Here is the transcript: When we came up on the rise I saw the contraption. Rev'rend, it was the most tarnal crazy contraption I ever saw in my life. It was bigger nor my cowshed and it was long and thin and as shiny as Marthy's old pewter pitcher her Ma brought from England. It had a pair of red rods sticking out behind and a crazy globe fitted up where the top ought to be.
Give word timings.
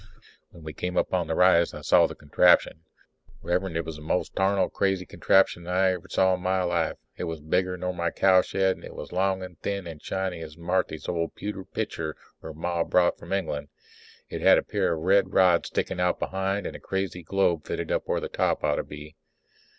When 0.49 0.63
we 0.63 0.73
came 0.73 0.97
up 0.97 1.13
on 1.13 1.27
the 1.27 1.35
rise 1.35 1.75
I 1.75 1.81
saw 1.81 2.07
the 2.07 2.15
contraption. 2.15 2.85
Rev'rend, 3.43 3.77
it 3.77 3.85
was 3.85 3.97
the 3.97 4.01
most 4.01 4.35
tarnal 4.35 4.67
crazy 4.71 5.05
contraption 5.05 5.67
I 5.67 5.91
ever 5.91 6.07
saw 6.09 6.33
in 6.33 6.41
my 6.41 6.63
life. 6.63 6.97
It 7.17 7.25
was 7.25 7.39
bigger 7.39 7.77
nor 7.77 7.93
my 7.93 8.09
cowshed 8.09 8.55
and 8.73 8.83
it 8.83 8.95
was 8.95 9.11
long 9.11 9.43
and 9.43 9.59
thin 9.61 9.85
and 9.85 10.01
as 10.01 10.03
shiny 10.03 10.41
as 10.41 10.57
Marthy's 10.57 11.07
old 11.07 11.35
pewter 11.35 11.63
pitcher 11.65 12.15
her 12.41 12.51
Ma 12.51 12.83
brought 12.83 13.19
from 13.19 13.31
England. 13.31 13.67
It 14.27 14.41
had 14.41 14.57
a 14.57 14.63
pair 14.63 14.93
of 14.93 15.01
red 15.01 15.35
rods 15.35 15.67
sticking 15.67 15.99
out 15.99 16.17
behind 16.17 16.65
and 16.65 16.75
a 16.75 16.79
crazy 16.79 17.21
globe 17.21 17.65
fitted 17.67 17.91
up 17.91 18.07
where 18.07 18.19
the 18.19 18.27
top 18.27 18.63
ought 18.63 18.77
to 18.77 18.83
be. 18.83 19.15